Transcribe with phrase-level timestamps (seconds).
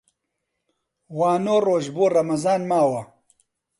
[1.17, 3.01] وا نۆ ڕۆژ بۆ ڕەمەزان ماوە